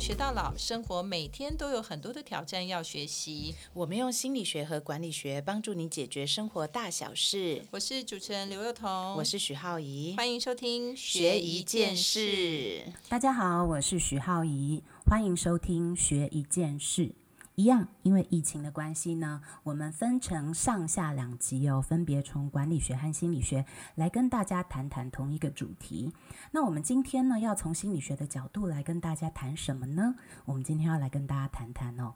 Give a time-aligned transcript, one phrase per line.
[0.00, 3.54] 学到老，生活每天都有很多的挑战要学习。
[3.74, 7.62] 我们用心理学和管理学帮助你解决生活大小事。
[7.70, 12.82] 我是主持人刘幼彤，我是许浩怡，欢迎收听学一件事。
[13.10, 17.12] 大家好，我是许浩怡，欢迎收听学一件事。
[17.56, 26.10] 一样，因为疫情的关系呢，我们分成上下两集哦，分别从管理学和心理学来跟大家谈谈同一个主题。
[26.52, 30.14] 那我们今天呢，要从心理学的角度来跟大家谈什么呢？
[30.46, 32.14] 我们今天要来跟大家谈谈哦，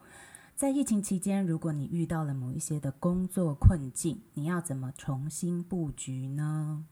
[0.57, 6.87] 在疫情期间，如果你遇到了某一些的工作困境，你要怎么重新布局呢？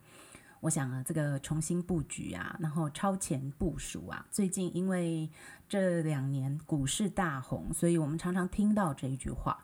[0.63, 5.29] 我想啊，这个重新布局啊，然后超前部署啊，最近因为
[5.69, 9.61] 这两年股市大红，所以我们常常听到这一句话。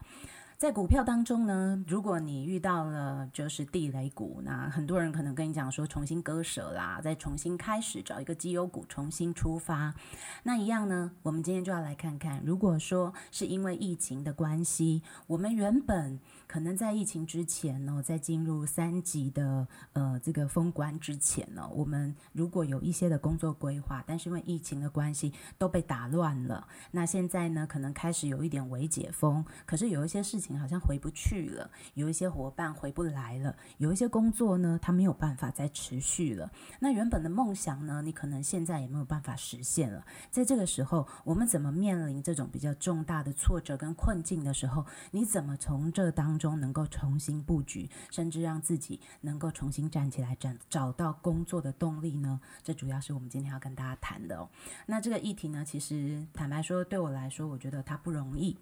[0.59, 9.95] 在股票当中呢，如果你遇到了就是地雷股，那很多人可能跟你讲说重新割舍啦，再重新开始找一个绩优股重新出发。
[10.42, 30.47] 那一样呢，我们今天就要来看看，如果说是因为疫情的关系，我们原本可能在疫情之前呢，在进入三级的呃这个封关之前呢，我们如果有一些的工作规划，但是因为疫情的关系都被打乱了，那现在呢，可能开始有一点微解封，可是有一些事情。
[30.56, 36.48] 好像回不去了，有一些伙伴回不来了，有一些工作呢，它没有办法再持续了。
[36.78, 40.06] 那原本的梦想呢，你可能现在也没有办法实现了。
[40.30, 52.41] 在这个时候，我们怎么面临这种比较重大的挫折跟困境的时候，你怎么从这当中能够重新布局，甚至让自己能够重新站起来，找找到工作的动力呢？
[52.62, 54.48] 这主要是我们今天要跟大家谈的哦。
[54.86, 58.56] 那这个议题呢，其实坦白说，对我来说，我觉得它不容易。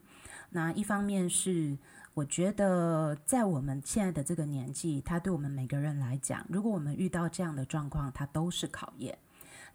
[0.57, 1.77] 那一方面是，
[2.15, 9.19] 我觉得在我们现在的这个年纪，它对我们每个人来讲，如果我们遇到这样的状况，它都是考验。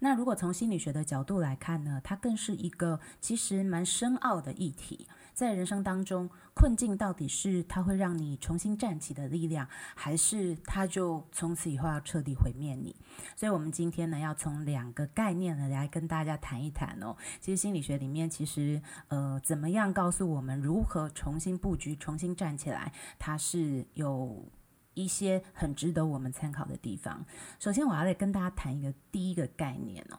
[0.00, 5.06] 那如果从心理学的角度来看呢，它更是一个其实蛮深奥的议题。
[5.32, 12.94] 在人生当中，困境到底是它会让你重新站起的力量，还是它就从此以后要彻底毁灭你？
[13.34, 17.16] 所以，我们今天呢，要从两个概念呢来跟大家谈一谈哦。
[17.40, 24.44] 其实心理学里面，其实呃，怎么样告诉我们如何重新布局、重新站起来，它是有
[24.94, 27.24] 一些很值得我们参考的地方。
[27.58, 30.18] 首先，我要来跟大家谈一个第一个概念哦。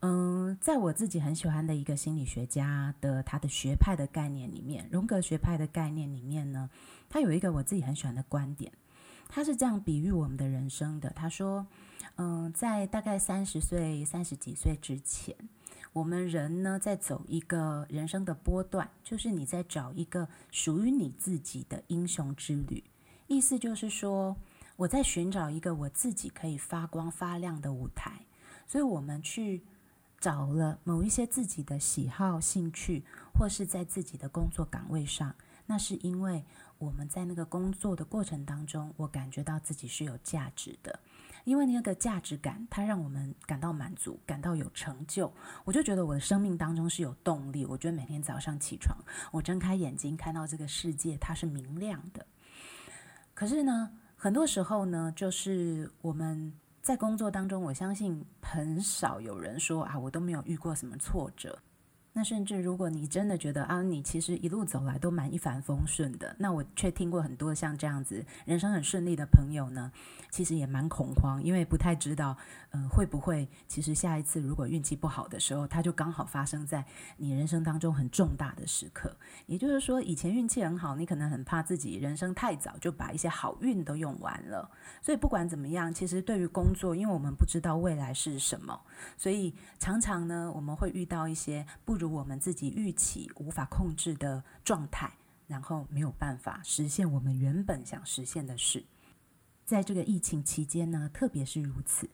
[0.00, 6.68] 嗯，在我自己很喜欢的一个心理学家的他的学派的概念里面，荣格学派的概念里面呢，
[7.08, 8.70] 他有一个我自己很喜欢的观点，
[9.30, 11.08] 他是这样比喻我们的人生的。
[11.16, 11.66] 他说，
[12.16, 15.34] 嗯，在大概三十岁、三十几岁之前，
[15.94, 22.84] 我们人呢在走一个人生的波段，就是你在找一个属于你自己的英雄之旅。
[23.26, 24.36] 意思就是说，
[24.76, 28.12] 我在寻找一个我自己可以发光发亮的舞台，
[28.66, 29.62] 所以我们去。
[30.24, 33.04] 找了某一些自己的喜好、兴趣，
[33.34, 35.34] 或是在自己的工作岗位上，
[35.66, 36.42] 那是因为
[36.78, 40.98] 我们在那个工作的过程当中，我感觉到自己是有价值的。
[41.44, 45.30] 因为那个价值感，它让我们感到满足，感到有成就。
[45.62, 47.66] 我就觉得我的生命当中是有动力。
[47.66, 48.96] 我觉得每天早上起床，
[49.30, 52.24] 我睁开眼睛看到这个世界，它是明亮的。
[53.34, 56.54] 可是呢，很多时候呢，就是我们。
[56.84, 61.58] 在工作当中，我相信很少有人说啊，我都没有遇过什么挫折。
[62.16, 69.90] 那甚至如果你真的觉得啊，你其实一路走来都蛮一帆风顺的，那我却听过很多像这样子人生很顺利的朋友呢，
[70.30, 72.36] 其实也蛮恐慌，因为不太知道，
[72.70, 76.84] 嗯，会不会其实下一次如果运气不好的时候，它就刚好发生在
[77.16, 79.16] 你人生当中很重大的时刻。
[79.46, 84.70] 也就是说，以前运气很好，你可能很怕自己人生太早就把一些好运都用完了。
[85.02, 88.80] 所以不管怎么样，其实对于工作，因为我们不知道未来是什么，
[89.18, 92.03] 所以常常呢，我们会遇到一些不如。
[92.04, 95.12] 我们自己预期无法控制的状态，
[95.46, 98.84] 然后没有办法实现我们原本想实现的事。
[99.64, 102.08] 在这个疫情期间呢，特别是如此。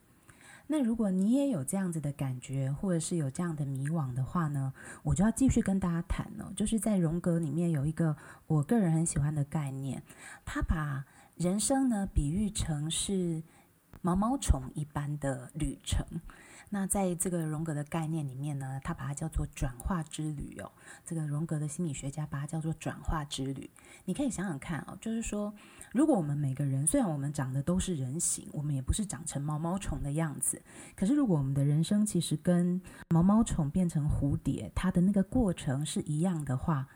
[0.67, 4.73] 那如果你也有这样子的感觉，或者是有这样的迷惘的话呢，
[5.03, 6.53] 我就要继续跟大家谈了。
[6.55, 8.15] 就是在荣格里面有一个
[8.47, 10.01] 我个人很喜欢的概念，
[10.45, 11.05] 他把
[11.35, 13.43] 人生呢比喻成是
[14.01, 16.05] 毛毛虫一般的旅程。
[16.73, 20.71] 那在这个荣格的概念里面呢，他把它叫做转化之旅哦。
[21.05, 23.69] 这个荣格的心理学家把它叫做转化之旅。
[24.05, 25.53] 你可以想想看哦，就是说，
[25.91, 30.61] 如果我们每个人虽然我们长得都是人形，我们也不是长成毛毛虫的样子，
[30.95, 36.87] 可是如果我们的人生其实跟毛毛虫变成蝴蝶，它的那个过程是一样的话，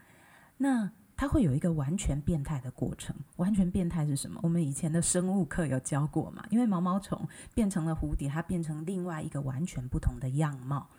[0.56, 0.90] 那。
[1.16, 3.16] 它会有一个完全变态的过程。
[3.36, 4.38] 完全变态是什么？
[4.42, 6.44] 我们以前的生物课有教过嘛？
[6.50, 10.90] 因为毛毛虫变成了蝴蝶，它变成另外一个完全不同的样貌。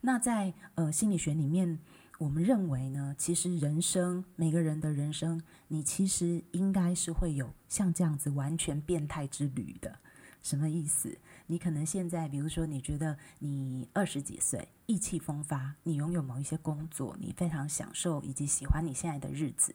[0.00, 1.78] 那在呃心理学里面，
[2.18, 9.98] 我们认为呢，其实人生每个人的人生，你其实应该是会有像这样子完全变态之旅的。
[10.42, 11.16] 什么意思？
[11.46, 19.74] 你可能现在，比如说，你觉得你二十几岁，意气风发，你拥有某一些工作，你非常享受以及喜欢你现在的日子。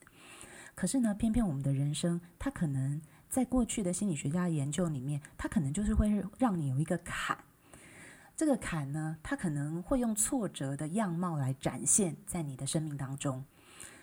[0.74, 7.38] 可是呢，偏偏我们的人生，它可能在过去的心理学家研究里面，它可能就是会让你有一个坎。
[8.36, 13.44] 这个坎呢，它可能会用挫折的样貌来展现在你的生命当中。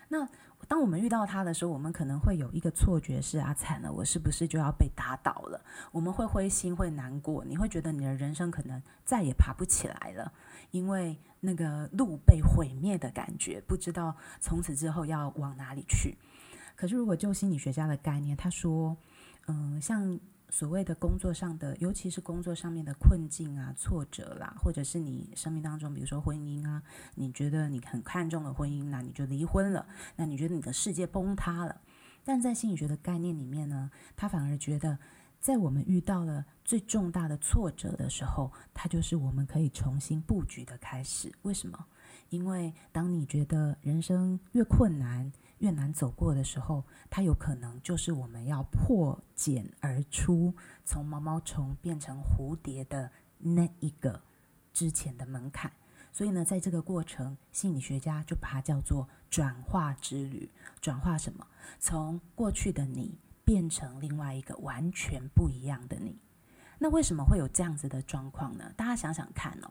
[0.08, 0.26] 那
[0.68, 5.60] 当我们遇到它的时候，我们可能会有一个错觉是啊，惨了，我是不是就要被打倒了？
[5.90, 10.30] 我们会灰心，会难过，你会觉得你的人生可能再也爬不起来了，
[10.70, 16.16] 因为那个路被毁灭的感觉，不知道从此之后要往哪里去。
[16.76, 18.96] 可是如果就心理学家的概念，他说，
[19.46, 20.20] 嗯，像。
[20.50, 26.82] 所谓的工作上的，尤其是工作上面的困境啊、挫折啦，或者是你生命当中，比如说婚姻啊，
[27.14, 29.86] 你觉得你很看重的婚姻，那你就离婚了，
[30.16, 31.80] 那你觉得你的世界崩塌了。
[32.24, 34.98] 但在心理学的概念里面呢，他反而觉得，
[35.40, 41.32] 在我们遇到了最重大的挫折的时候，它就是我们可以重新布局的开始。
[41.42, 41.86] 为什么？
[42.30, 54.20] 因为当你觉得人生越困难，越难走过的时候，它有可能就是我们要破茧而出，从毛毛虫变成蝴蝶的那一个
[54.72, 55.72] 之前的门槛。
[56.12, 60.50] 所以呢，在这个过程，心理学家就把它叫做转化之旅。
[60.80, 61.46] 转化什么？
[61.78, 66.18] 从过去的你变成另外一个完全不一样的你。
[66.80, 68.72] 那为什么会有这样子的状况呢？
[68.76, 69.70] 大家想想看哦。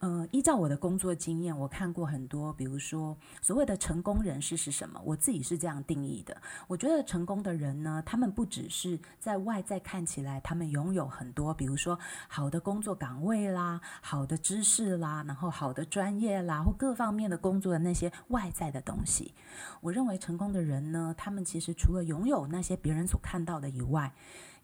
[0.00, 5.00] 呃，依照我的工作经验，我看过很多，比如说所谓的成功人士是什么？
[5.04, 6.36] 我自己是这样定义的。
[6.66, 11.98] 我觉得成功的人呢，他们不只是在外在看起来，他们拥有很多，比如说
[12.28, 19.32] 好的工作岗位啦、好的知识啦，然后好的专业啦，或各方面的工作的那些外在的东西。
[19.80, 24.12] 我认为成功的人呢，他们其实除了拥有那些别人所看到的以外，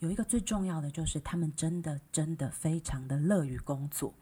[0.00, 4.12] 有一个最重要的就是他们真的真的非常的乐于工作。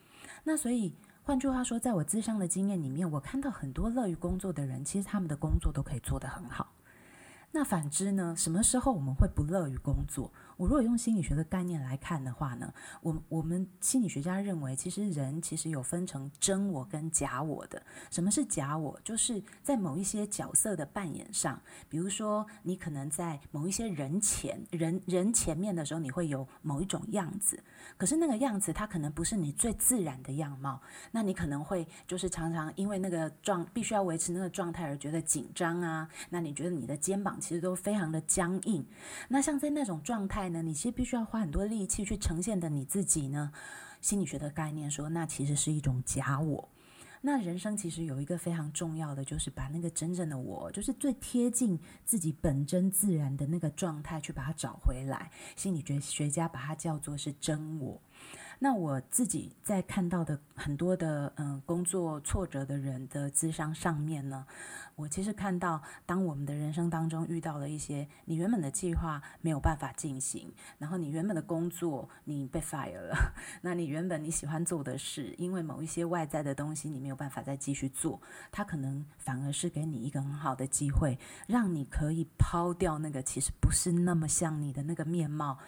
[0.49, 0.95] 那所以。
[1.25, 6.73] 换句话说，在我自商的经验里面，我看到很多乐于工作的人，其实他们的工作都可以做得很好。
[7.53, 8.35] 那反之呢？
[8.35, 10.33] 什么时候我们会不乐于工作？
[10.58, 17.81] 我如果用心理学的概念来看的话呢，我我们心理学家认为，其实人其实有分成真我跟假我的。
[18.10, 18.99] 什么是假我？
[19.05, 27.62] 就是在某一些角色的扮演上，比如说你可能在某一些人前人人前面的时候，你会有某一种样子，
[27.96, 30.82] 可是那个样子它可能不是你最自然的样貌，
[31.12, 38.84] 那你可能会就是常常因为那个状必须要维持那个状态而觉得紧张啊，那你觉得你的肩膀其实都非常的僵硬，
[39.28, 40.48] 那像在那种状态。
[40.49, 43.53] 呢，你其实必须要花很多力气去呈现的你自己呢。
[44.00, 46.69] 心理学的概念说，那其实是一种假我。
[47.21, 55.29] 那人生其实有一个非常重要的，就是把那个真正的我，就是最贴近自己本真自然的那个状态，去把它找回来。
[55.56, 58.01] 心理学学家把它叫做是真我。
[58.60, 64.44] 那我自己在看到的很多的嗯工作挫折的人的智商上面呢，
[64.96, 73.15] 我其实看到，当我们的人生当中遇到了一些你原本的计划没有办法进行，然后你原本的工作你被 fire 了，
[73.62, 85.58] 那你原本你喜欢做的事，因为某一些外在的东西你没有办法再继续做，它可能反而是给你一个很好的机会，让你可以抛掉那个其实不是那么像你的那个面貌，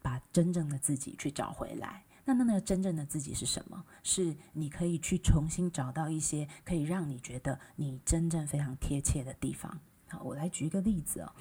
[0.00, 2.04] 把真正的自己去找回来。
[2.28, 3.82] 那那那个真正的自己是什么？
[4.02, 9.80] 是你可以去重新找到一些可以让你觉得你真正非常贴切的地方。
[10.08, 11.32] 好，我来举一个例子哦。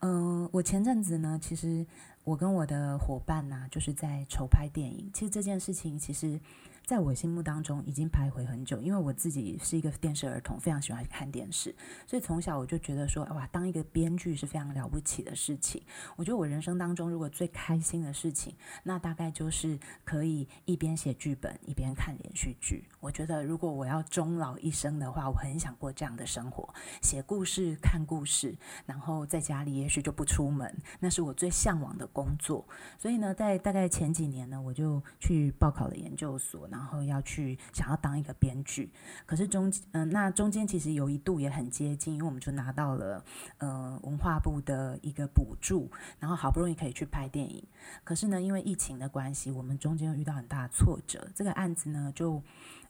[0.00, 1.86] 嗯，我前阵子呢，其实
[2.22, 5.10] 我跟我的伙伴呢，就是在筹拍电影。
[5.14, 6.38] 其实这件事情，其实。
[6.86, 11.74] 在我心目当中已经徘徊很久，因为我自己是一个电视儿童，非常喜欢看电视，
[12.06, 15.82] 所以从小我就觉得说，哇，当一个编剧是非常了不起的事情。
[16.14, 22.84] 我觉得我人生当中如果最开心的事情，那大概就是可以一边写剧本一边看连续剧。
[23.00, 32.64] 我觉得如果我要终老一生的话，我很想过这样的生活，写故事、看故事，然后在家里也许就不出门，那是我最向往的工作。
[32.96, 36.68] 所以呢，在大概前几年呢，我就去报考了研究所。
[36.76, 38.92] 然后要去想要当一个编剧，
[39.24, 43.24] 可是中嗯，那中间其实有一度也很接近，因为我们就拿到了
[43.56, 45.90] 呃文化部的一个补助，
[46.20, 47.64] 然后好不容易可以去拍电影。
[48.04, 52.42] 可是呢，因为疫情的关系，我们中间遇到很大的挫折，这个案子呢就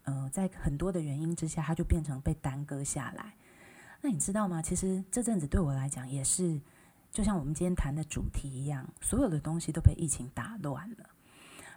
[0.02, 3.34] 呃在很多的原因之下，它就变成被耽搁下来。
[4.00, 4.60] 那你知道吗？
[4.60, 6.60] 其实这阵子对我来讲也是，
[7.12, 11.10] 就像我们今天谈的主题一样，所有的东西都被疫情打乱了。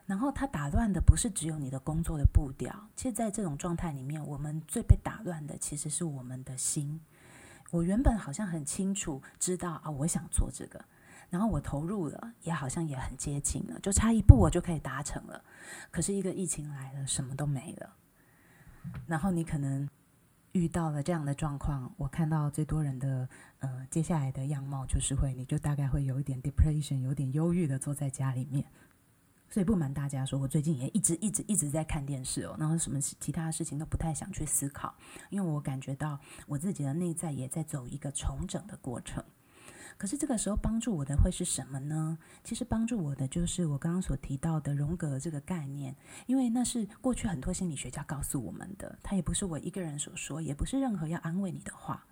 [0.10, 7.00] 然后它打乱的不是只有你的工作的步调，其实，在这种状态里面，我们最被打乱的其实是我们的心。
[7.70, 10.84] 我原本好像很清楚知道啊，我想做这个，
[11.30, 15.44] 然后我投入了，也好像也很接近了，就差一步我就可以达成了。
[15.92, 17.94] 可是，一个疫情来了，什么都没了。
[19.06, 19.88] 然后你可能
[20.54, 28.66] 遇到了这样的状况，我看到最多人的呃接下来的样貌就是会，你就大概会有一点 depression，有点忧郁的坐在家里面。
[29.50, 34.96] 所以不瞒大家说，我最近也一直一直一直在看电视哦，然后什么其他的事情都不太想去思考，
[35.30, 39.24] 因为我感觉到我自己的内在也在走一个重整的过程。
[39.98, 42.18] 可是这个时候帮助我的会是什么呢？
[42.42, 45.94] 其实帮助我的就是我刚刚所提到的荣格这个概念，
[46.26, 52.06] 因为那是过去很多心理学家告诉我们的，他也不是我一个人所说，也不是任何要安慰你的话。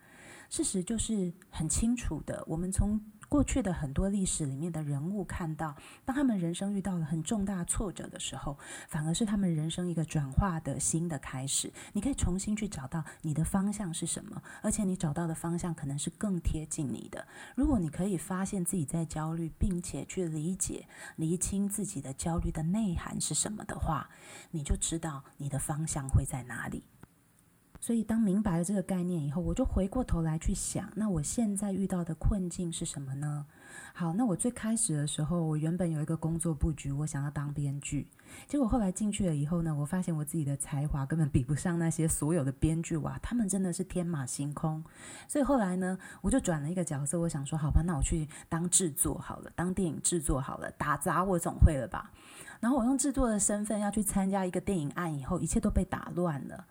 [0.50, 3.00] 事实就是很清楚的，我们从
[3.30, 5.76] 过去的很多历史里面的人物看到，
[6.06, 11.72] 当他们人生遇到了很重大挫折的时候，反而是他们人生一个转化的新的开始。
[11.92, 17.28] 你可以重新去找到你的方向是什么，而且你找到的方向可能是更贴近你的。
[17.56, 20.88] 如果你可以发现自己在焦虑，并且去理解、
[21.18, 24.10] 厘清自己的焦虑的内涵是什么的话，
[24.52, 26.86] 你就知道你的方向会在哪里。
[27.88, 33.46] 所以，当明白了这个概念以后，我就回过头来去想，那我现在遇到的困境是什么呢？
[33.94, 38.06] 好，那我最开始的时候，我原本有一个工作布局，我想要当编剧，
[38.46, 44.84] 结果后来进去了以后呢，我发现我自己的才华根本比不上那些所有的编剧哇，他们真的是天马行空。
[45.30, 52.12] 所以后来呢，我就转了一个角色，我想说，好吧，那我去当制作好了，当电影制作好了，打杂我总会了吧？
[52.60, 56.66] 然后我用制作的身份要去参加一个电影案，以后一切都被打乱了。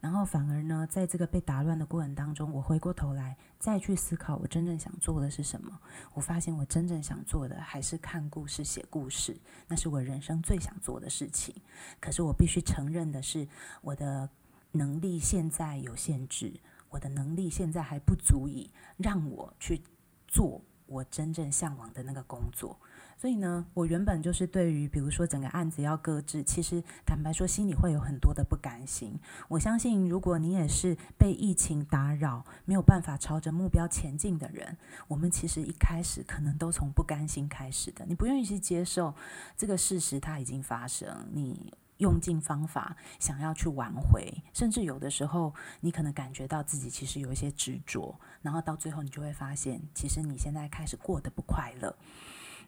[0.00, 5.80] 然后反而呢，在这个被打乱的过程当中，我回过头来再去思考，我真正想做的是什么。
[6.14, 9.36] 我发现我真正想做的还是看故事、写故事，
[9.66, 11.54] 那是我人生最想做的事情。
[12.00, 13.48] 可是我必须承认的是，
[13.80, 14.28] 我的
[14.72, 16.52] 能力现在有限制，
[16.90, 19.82] 我的能力现在还不足以让我去
[20.28, 22.78] 做我真正向往的那个工作。
[23.18, 29.18] 所以呢，我原本就是对于，比如说整个案子要搁置，其实坦白说，心里会有很多的不甘心。
[29.48, 34.76] 我相信，如果你也是被疫情打扰，没有办法朝着目标前进的人，
[35.08, 38.04] 我们其实一开始可能都从不甘心开始的。
[38.06, 39.14] 你不愿意去接受
[39.56, 51.96] 这个事实，它已经发生，你用尽方法想要去挽回，甚至有的时候，你可能感觉到自己其实有一些执着，然后到最后，你就会发现，其实你现在开始过得不快乐。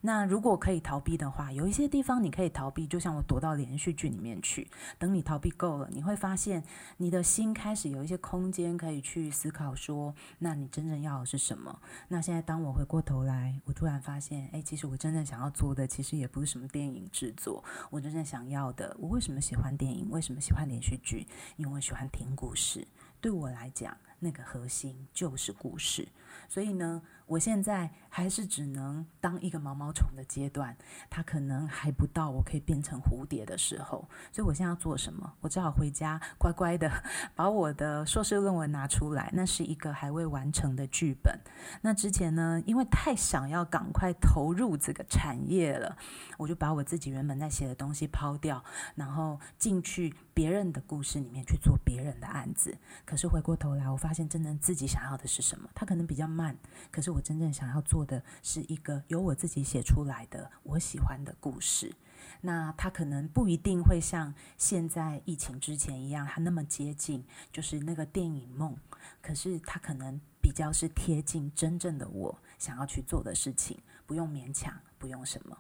[0.01, 4.69] 那如果可以逃避的话，有一些地方你可以逃避，就像我躲到连续剧里面去。
[4.99, 6.63] 等你逃避够了，你会发现
[6.99, 11.81] 你的心开始有一些空间可以去思考，说那你真正要的是什么？
[12.09, 17.65] 那现在当我回过头来，我突然发现，哎，其实我真正想要做的，其实也不是什么电影制作。
[17.91, 20.09] 我真正想要的，我为什么喜欢电影？
[20.11, 21.27] 为什么喜欢连续剧？
[21.57, 22.87] 因为我喜欢听故事。
[23.21, 26.09] 对我来讲，那个核心就是故事。
[26.49, 27.03] 所以呢。
[27.29, 30.77] 我现在还是只能当一个毛毛虫的阶段，
[31.11, 35.35] 它可能还不到我可以变成蝴蝶的时候，所以我现在要做什么？
[35.41, 36.91] 我只好回家乖乖的
[37.37, 41.39] 把我的硕士论文拿出来，那是一个还未完成的剧本。
[41.83, 45.97] 那之前呢，因为太想要赶快投入这个产业了，
[46.39, 52.79] 我就把我自己原本在写的东西抛掉，然后进去别人的故事里面去做别人的案子。
[53.05, 55.69] 可是回过头来，我发现真正自己想要的是什么？
[55.75, 56.57] 它可能比较慢，
[56.91, 57.21] 可是我。
[57.21, 61.93] 真正想要做的是一个由我自己写出来的我喜欢的故事。
[62.41, 68.75] 那它可能不一定会像现在疫情之前一样，它那么接近，就是那个电影梦。
[69.21, 73.77] 可是它可能比较是贴近真正的我想要去做的事情，
[74.07, 75.59] 不用勉强，不用什么。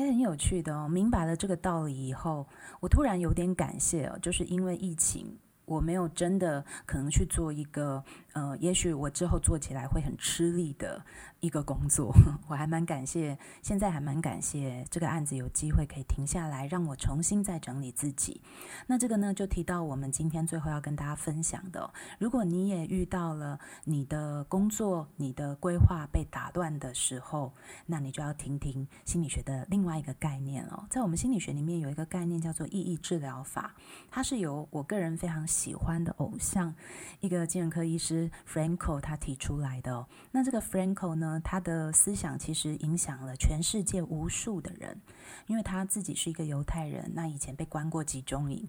[0.00, 0.88] 也很有趣的哦。
[0.88, 2.46] 明白了这个道理以后，
[2.80, 5.36] 我突然有点感谢哦，就是因为疫情。
[5.70, 11.00] 我没有真的可能去做一个，呃，也许我之后做起来会很吃力的。
[11.40, 12.14] 一个工作，
[12.48, 18.42] 我还蛮感谢，现在还蛮感谢这个案子有机会可以停下来，让我重新再整理自己。
[18.86, 27.54] 那这个呢，就提到我们今天最后要跟大家分享的，如果你也遇到了你的工作、你的规划被打乱的时候，
[27.86, 30.84] 那你就要听听心理学的另外一个概念哦。
[30.90, 33.74] 在我们心理学里面有一个概念叫做意义治疗法，
[34.10, 36.74] 它是由我个人非常喜欢的偶像，
[37.20, 40.06] 一个精神科医师 Franco 他提出来的。
[40.32, 41.38] 那这个 Franco 呢？
[41.44, 44.98] 他的思想其实影响了全世界无数的人，
[45.46, 48.66] 因为他自己是一个犹太人，那以前被关过集中营。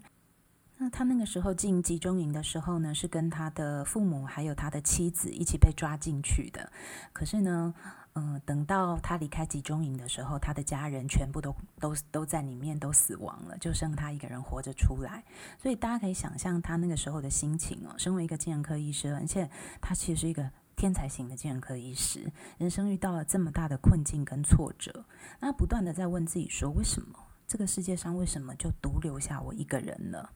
[0.76, 6.70] 那他那个时候进集中营的时候呢，是跟他的父母还有他的妻子一起被抓进去的。
[7.12, 7.72] 可是呢，
[8.14, 15.24] 嗯，等到他离开集中营的时候，他的家人全部都都都在里面都死亡了，就剩他一个人活着出来。
[15.58, 17.94] 所以大家可以想象他那个时候的心情哦。
[17.96, 19.48] 身为一个精神科医师，而且
[19.80, 25.06] 他其实是一个天才型的精神科医师，人生遇到了这么大的困境跟挫折，
[25.40, 30.28] 那不断的在问自己说：为什么这个世界上为什么就独留下我一个人呢？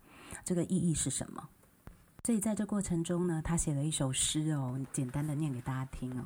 [0.44, 1.46] 这个意义是什么？
[2.24, 6.24] 所以在这过程中呢，他写了一首诗哦，简单的念给大家听哦。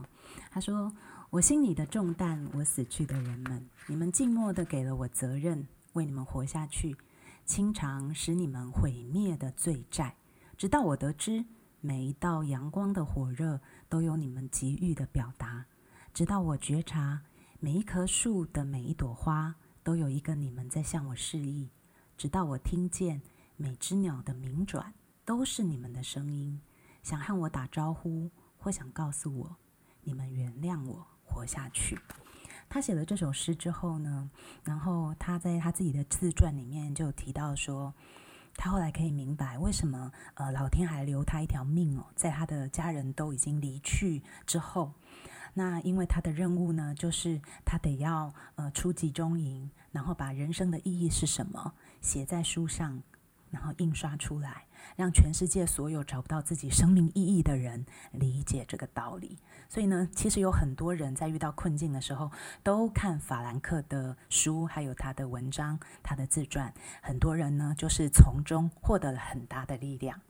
[0.51, 0.91] 他说
[1.31, 6.97] ：“我心里的重担，我死去的人们，你们静默的给了我责任，为你们活下去，
[7.47, 10.17] 清偿使你们毁灭的罪债，
[10.59, 11.45] 直到我得知
[11.81, 15.65] 每一道阳光的火热都有你们给予的表达，
[16.13, 17.23] 直到我觉察
[17.61, 21.71] 每一棵树的每一朵花都有一个你们在向我示意，
[22.17, 23.23] 直到我听见。”
[23.63, 26.63] 每只鸟的鸣转都是你们的声音，
[27.03, 29.57] 想和我打招呼，或想告诉我，
[30.03, 31.99] 你们原谅我活下去。
[32.69, 34.31] 他写了这首诗之后呢，
[34.63, 37.95] 然后他在他自己的自传里面就提到说，
[38.55, 44.93] 他后来可以明白为什么呃老天还留他一条命哦，在他的家人都已经离去之后，
[45.55, 53.03] 那因为他的任务呢，就是他得要呃出集中营，然后把人生的意义是什么写在书上。
[53.51, 54.67] 然后印刷出来，
[54.97, 59.39] 让全世界所有找不到自己生命意义的人理解这个道理。
[59.69, 62.31] 所以呢，其实有很多人在遇到困境的时候，
[62.63, 66.73] 都看法兰克的书，还有他的文章、他的自传。
[67.03, 70.21] 很多人呢，就是从中获得了很大的力量。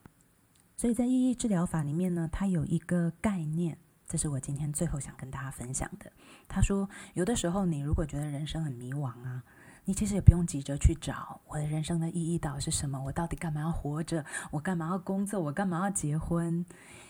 [0.76, 6.10] 所以在意义治疗法里面呢，它有一个概念，这是我今天最后想跟大家分享的。
[6.48, 9.42] 他说，有的时候你如果觉得人生很迷惘啊。
[9.84, 14.25] 你其实也不用急着去找我的人生的意义到底是什么，我到底干嘛要活着？
[14.50, 15.40] 我干嘛要工作？
[15.40, 16.64] 我干嘛要结婚？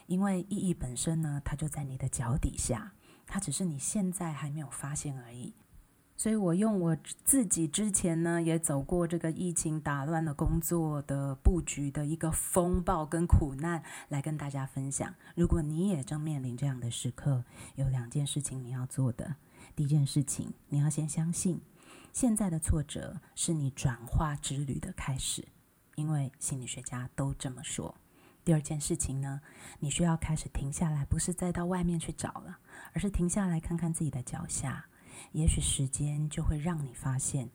[0.06, 2.92] 因为意义本身呢，它就在你的脚底下，
[3.26, 5.54] 它只是你现在还没有发现而已。
[6.16, 15.14] 所以我用我自己之前呢，也走过这个疫情打乱了工作的布局的一个风暴跟苦难，来跟大家分享。
[15.34, 17.44] 如果你也正面临这样的时刻，
[17.76, 19.36] 有两件事情你要做的。
[19.74, 21.62] 第一件事情，你要先相信。
[22.12, 25.46] 现在的挫折是你转化之旅的开始，
[25.94, 27.94] 因为心理学家都这么说。
[28.44, 29.40] 第二件事情呢，
[29.78, 32.58] 你需要开始停下来，不是再到外面去找了，
[32.92, 34.86] 而是停下来看看自己的脚下。
[35.32, 37.50] 也许时间就会让你发现，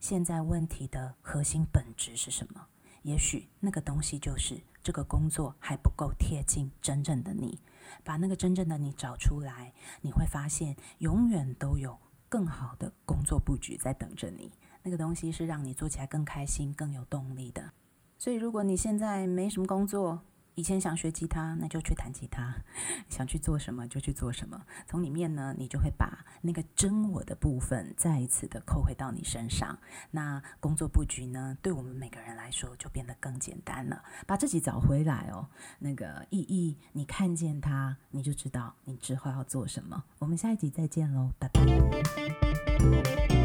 [0.00, 2.66] 现在问题的核心本质是什么。
[3.02, 7.60] 也许那个东西就是这个工作还不够贴近真正的你。
[8.02, 11.98] 把那个真正的你找出来，你会发现永远都有。
[12.34, 14.50] 更好的工作布局在等着你，
[14.82, 17.62] 那个东西是让你做起来更开心、更有动力的。
[18.18, 20.20] 所以，如果你现在没什么工作，
[20.54, 22.54] 以前想学吉他，那就去弹吉他；
[23.08, 24.64] 想去做什么就去做什么。
[24.86, 29.76] 从里面呢，你就会把那个真我的部分再一次的扣回到你身上。
[30.12, 34.02] 那工作布局呢，对我们每个人来说就变得更简单了。
[34.26, 35.48] 把自己找回来哦，
[35.80, 40.04] 那个意义，你看见它，你就知道你之后要做什么。
[40.18, 43.43] 我们下一集再见喽，拜拜。